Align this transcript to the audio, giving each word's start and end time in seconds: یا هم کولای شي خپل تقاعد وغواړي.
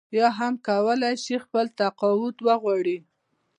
یا 0.17 0.27
هم 0.37 0.53
کولای 0.67 1.15
شي 1.23 1.35
خپل 1.45 1.65
تقاعد 1.79 2.35
وغواړي. 2.47 2.97